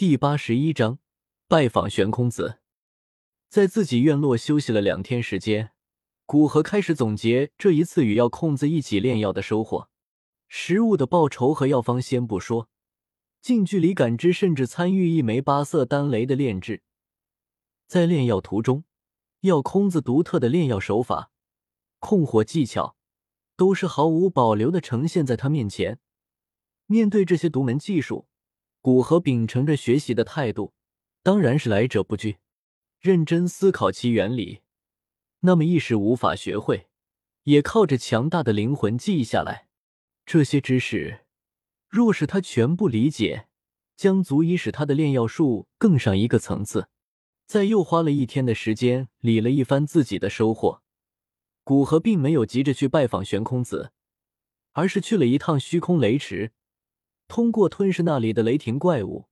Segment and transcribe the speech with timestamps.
[0.00, 0.98] 第八十一章
[1.46, 2.60] 拜访悬空子。
[3.50, 5.72] 在自己院落休息了两天时间，
[6.24, 9.90] 古河开始总结这一次与药空子一起炼药的收获。
[10.48, 12.70] 食物的报酬和药方先不说，
[13.42, 16.82] 近距离感知甚至参与一枚八色丹雷的炼制，
[17.86, 18.84] 在炼药途中，
[19.40, 21.30] 药空子独特的炼药手法、
[21.98, 22.96] 控火技巧，
[23.54, 25.98] 都是毫无保留的呈现在他面前。
[26.86, 28.28] 面对这些独门技术，
[28.82, 30.72] 古河秉承着学习的态度，
[31.22, 32.38] 当然是来者不拒，
[32.98, 34.60] 认真思考其原理。
[35.40, 36.88] 那么一时无法学会，
[37.42, 39.68] 也靠着强大的灵魂记忆下来。
[40.24, 41.26] 这些知识，
[41.88, 43.48] 若是他全部理解，
[43.96, 46.88] 将足以使他的炼药术更上一个层次。
[47.46, 50.82] 在又花了一天的时间理了一番自己的收获，
[51.64, 53.92] 古河并没有急着去拜访玄空子，
[54.72, 56.52] 而是去了一趟虚空雷池，
[57.30, 59.28] 通过吞噬那里的雷霆怪物，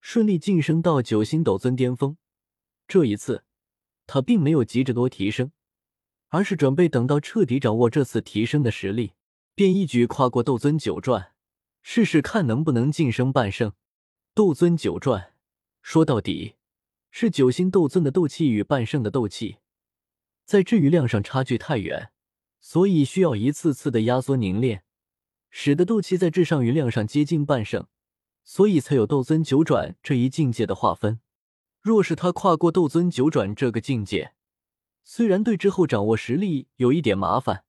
[0.00, 2.16] 顺利晋升到九星斗尊巅峰。
[2.88, 3.44] 这一次，
[4.08, 5.52] 他并没有急着多提升，
[6.30, 9.12] 而是准备等到彻底掌握这次提升的实力。
[9.54, 11.32] 便一举跨过斗尊九转，
[11.80, 13.72] 试试看能不能晋升半圣。
[14.34, 15.32] 斗尊九转，
[15.80, 16.56] 说到底
[17.12, 19.58] 是九星斗尊的斗气与半圣的斗气，
[20.44, 22.10] 在治愈量上差距太远，
[22.60, 24.82] 所以需要一次次的压缩凝练，
[25.50, 27.86] 使得斗气在质上与量上接近半圣，
[28.44, 31.20] 所以才有斗尊九转这一境界的划分。
[31.80, 34.32] 若是他跨过斗尊九转这个境界，
[35.04, 37.64] 虽然对之后掌握实力有一点麻烦。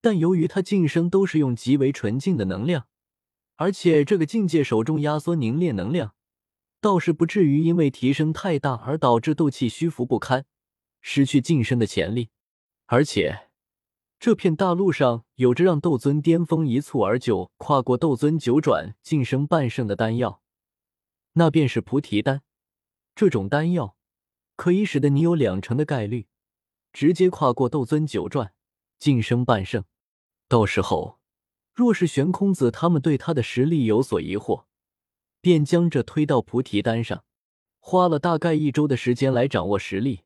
[0.00, 2.86] 但由于他晋升都是用极为纯净的能量，
[3.56, 6.14] 而且这个境界手中压缩凝练能量，
[6.80, 10.46] 倒是不至于因为提升太大而导致斗气虚浮不堪，
[11.00, 12.30] 失去晋升的潜力。
[12.86, 13.47] 而且
[14.20, 20.42] 这片大陆上有着让斗尊巅峰一蹴而就、跨过斗尊九转晋升半圣的丹药，
[21.34, 22.42] 那便是菩提丹。
[23.14, 23.96] 这种丹药
[24.56, 26.26] 可以使得你有两成的概率
[26.92, 28.52] 直接跨过斗尊九转。
[28.98, 29.84] 晋升半圣，
[30.48, 31.20] 到时候
[31.72, 34.64] 若是玄空子他们对他的实力有所疑惑，
[35.40, 37.22] 便将这推到菩提丹上。
[37.78, 40.22] 花了大概一周的时间来掌握实力，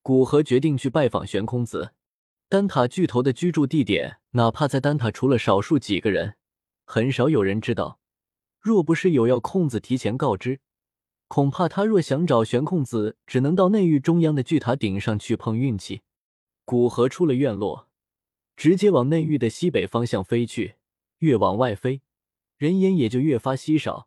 [0.00, 1.94] 古河决定去拜访玄空子。
[2.54, 6.36] 丹塔巨头的居住地点，哪怕在丹塔，除了少数几个人，
[6.84, 7.98] 很少有人知道。
[8.60, 10.60] 若不是有要空子提前告知，
[11.26, 16.02] 恐怕他若想找玄空子，只能到内域中央的巨塔顶上去碰运气。
[16.64, 17.88] 古河出了院落。
[18.54, 20.76] 直接往内域的西北方向飞去，
[21.18, 22.02] 越往外飞，
[22.56, 24.06] 人烟也就越发稀少。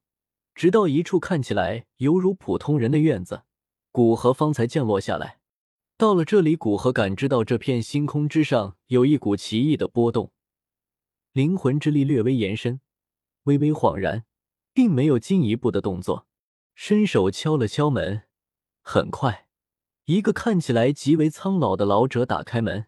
[0.55, 3.41] 直到一处看起来犹如普通人的院子，
[3.91, 5.36] 古河方才降落下来。
[5.97, 10.31] 到了这里，古河感知到这片星空之上有一股奇异的波动，
[11.31, 12.81] 灵魂之力略微延伸，
[13.45, 14.23] 微微恍然，
[14.73, 16.27] 并没有进一步的动作，
[16.75, 18.25] 伸手敲了敲门。
[18.83, 19.47] 很快，
[20.05, 22.85] 一个看起来极为苍老的老者打开门。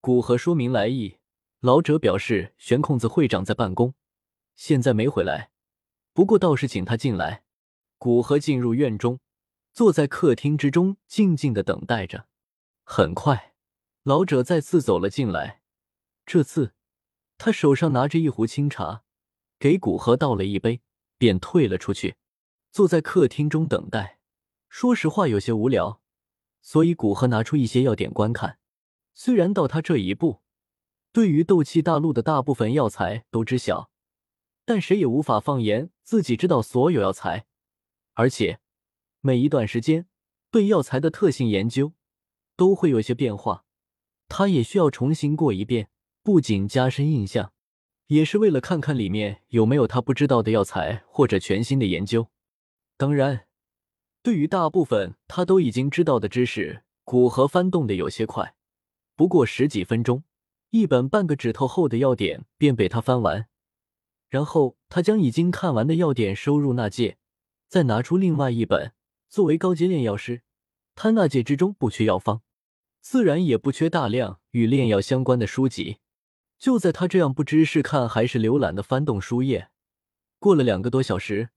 [0.00, 1.16] 古河说明来意，
[1.58, 3.94] 老者表示玄空子会长在办公，
[4.54, 5.50] 现在没回来。
[6.12, 7.42] 不过倒是请他进来。
[7.98, 9.18] 古河进入院中，
[9.72, 12.28] 坐在客厅之中，静静的等待着。
[12.88, 13.52] 很快，
[14.04, 15.60] 老者再次走了进来，
[16.24, 16.72] 这次
[17.36, 19.02] 他手上拿着一壶清茶，
[19.58, 20.80] 给古河倒了一杯，
[21.18, 22.14] 便退了出去。
[22.70, 24.20] 坐在客厅中等待，
[24.68, 26.00] 说实话有些无聊，
[26.62, 28.60] 所以古河拿出一些药典观看。
[29.14, 30.40] 虽然到他这一步，
[31.10, 33.90] 对于斗气大陆的大部分药材都知晓，
[34.64, 37.46] 但谁也无法放言自己知道所有药材。
[38.14, 38.60] 而且
[39.20, 40.06] 每一段时间
[40.52, 41.92] 对药材的特性研究
[42.56, 43.64] 都会有些变化，
[44.28, 45.90] 他也需要重新过一遍，
[46.22, 47.52] 不仅加深印象，
[48.06, 52.28] 也是为了看看里面有没有他不知道的药材或者全新的研究。
[52.96, 53.46] 当然，
[54.22, 58.56] 对于大部分他都已经知道的知识，古河翻动的有些快。
[59.14, 60.24] 不过十几分钟，
[60.70, 63.46] 一本半个指头厚的药典便被他翻完。
[64.28, 67.18] 然后他将已经看完的药典收入纳戒，
[67.68, 68.92] 再拿出另外一本。
[69.28, 70.42] 作为高阶炼药师，
[70.94, 72.42] 他纳戒之中不缺药方，
[73.08, 75.98] 自然也不缺大量与炼药相关的书籍。
[76.58, 79.70] 就在他这样不知是看还是浏览的翻动书页，
[80.40, 81.50] 过了两个多小时，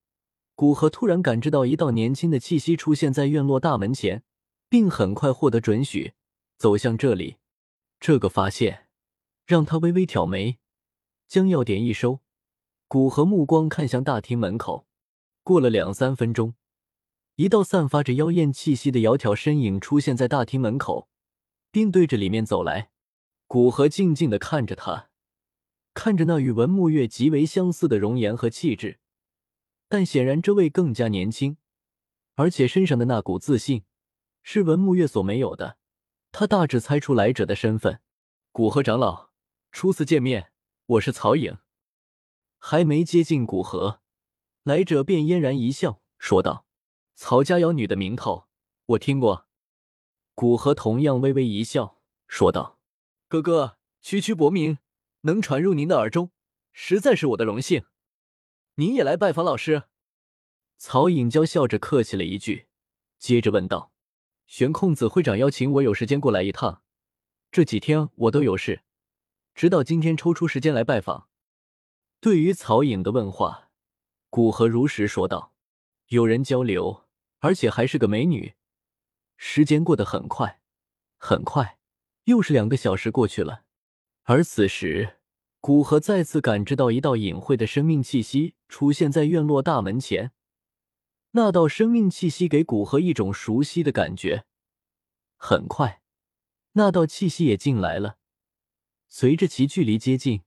[0.53, 4.21] 古河突然感知到一道年轻的气息出现在院落大门前，
[4.69, 6.13] 并很快获得准许，
[6.55, 7.37] 走向这里。
[7.99, 8.85] 这个发现
[9.47, 10.59] 让他微微挑眉，
[11.27, 12.19] 将药点一收，
[12.87, 14.85] 古河目光看向大厅门口。
[15.41, 16.53] 过了两三分钟，
[17.37, 21.09] 一道散发着妖艳气息的窈窕身影出现在大厅门口，
[21.71, 22.91] 并对着里面走来。
[23.47, 25.09] 古河静静的看着他，
[25.93, 28.99] 看着那与文沐月极为相似的容颜和气质，
[29.87, 31.57] 但显然这位更加年轻，
[32.35, 33.83] 而且身上的那股自信
[34.43, 35.77] 是文木月所没有的。
[36.31, 38.01] 他大致猜出来者的身份。
[38.51, 39.31] 古河长老，
[39.71, 40.51] 初次见面，
[40.85, 41.57] 我是曹颖。
[42.59, 44.01] 还没接近古河，
[44.63, 46.67] 来者便嫣然一笑，说道
[47.15, 48.47] ：“曹家妖女的名头，
[48.85, 49.47] 我听过。”
[50.39, 51.97] 古河同样微微一笑，
[52.29, 52.79] 说道
[53.27, 54.77] ：“哥哥区区薄名，
[55.23, 56.31] 能传入您的耳中，
[56.71, 57.83] 实在是我的荣幸。
[58.75, 59.83] 您也来拜访老师？”
[60.79, 62.67] 曹颖娇笑着客气了一句，
[63.17, 63.91] 接着问道
[64.47, 66.83] ：“玄空子会长邀请我有时间过来一趟，
[67.51, 68.83] 这几天我都有事，
[69.53, 71.27] 直到今天抽出时间来拜访。”
[72.21, 73.71] 对于曹颖的问话，
[74.29, 75.53] 古河如实说道
[76.07, 77.03] ：“有人交流，
[77.39, 78.53] 而且还是个美女。”
[79.41, 80.59] 时间过得很快，
[81.17, 81.79] 很快，
[82.25, 83.63] 又是两个小时过去了。
[84.23, 85.21] 而此时，
[85.61, 90.33] 古河再次感知到一道隐晦的生命气息出现在院落大门前。
[91.31, 94.43] 那道生命气息给古河一种熟悉的感觉。
[95.37, 96.01] 很快，
[96.73, 98.17] 那道气息也进来了。
[99.07, 100.41] 随着其距离接近，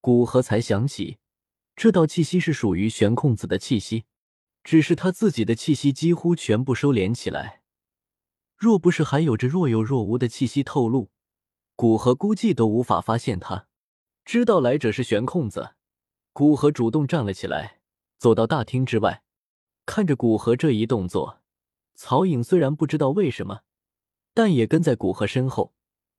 [0.00, 1.18] 古河才想起，
[1.76, 4.06] 这道气息是属于玄空子的气息，
[4.62, 7.60] 只是他自己的气息几乎全部收敛起来。
[8.56, 11.10] 若不是还有着若有若无的气息透露，
[11.76, 13.66] 古河估计都无法发现他。
[14.24, 15.74] 知道来者是玄空子，
[16.32, 17.80] 古河主动站了起来，
[18.16, 19.22] 走到大厅之外，
[19.84, 21.42] 看着古河这一动作，
[21.94, 23.62] 曹颖虽然不知道为什么，
[24.32, 25.74] 但也跟在古河身后，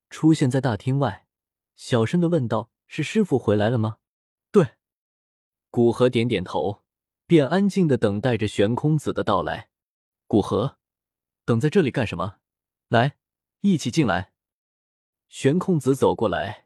[0.09, 1.25] 出现在大厅外，
[1.75, 3.97] 小声的问道：“是师傅回来了吗
[4.51, 4.75] ？”“对。”
[5.71, 6.83] 古河点点头，
[7.25, 9.69] 便安静的等待着玄空子的到来。
[10.27, 10.77] 古河。
[11.45, 12.39] 等在这里干什么？
[12.87, 13.17] 来，
[13.61, 14.33] 一起进来。
[15.29, 16.65] 玄空子走过来，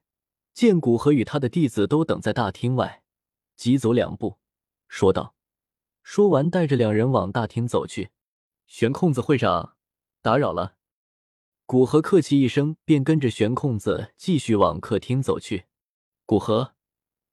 [0.54, 3.04] 见古河与他的弟子都等在大厅外，
[3.58, 4.40] 急走两步，
[4.88, 5.36] 说道
[6.02, 8.12] ：“说完，带着两人往大厅走去。”
[8.68, 9.76] 玄空子会长，
[10.22, 10.78] 打扰了。
[11.66, 15.66] 古河客气一声，便跟着玄空子继续往客厅走去。
[16.26, 16.76] 古河，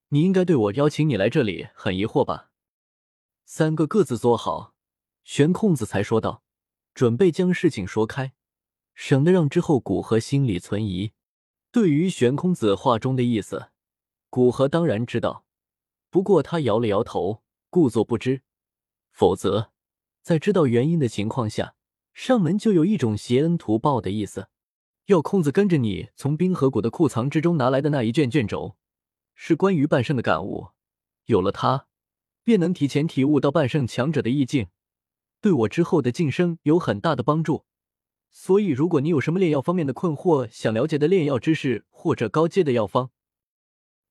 [0.08, 2.50] 你应该对我邀请你来这里很疑惑吧？
[3.44, 4.75] 三个各自坐好，
[5.22, 6.42] 玄空子才说道。
[6.96, 8.32] 准备将事情说开，
[8.94, 11.12] 省得让之后古河心里存疑。
[11.70, 13.69] 对于玄空子话中的意思，
[14.31, 15.44] 古河当然知道，
[16.08, 18.40] 不过他摇了摇头，故作不知。
[19.10, 19.72] 否则，
[20.22, 21.75] 在知道原因的情况下，
[22.14, 24.49] 上门就有一种挟恩图报的意思。
[25.04, 28.78] 要空子跟着你从冰河谷的库藏之中拿来的那一卷卷轴，
[29.34, 30.69] 是关于半圣的感悟。
[31.26, 31.88] 有了它，
[32.42, 34.69] 便能提前体悟到半圣强者的意境。
[35.46, 37.66] 对我之后的晋升有很大的帮助，
[38.32, 43.10] 所以如果你有什么炼药方面的困惑，想了解的炼药知识或者高阶的药方，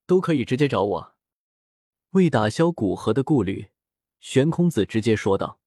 [0.08, 1.16] 都可以直接找我。
[2.12, 3.68] 为打消古河的顾虑，
[4.22, 5.60] 玄空子直接说道。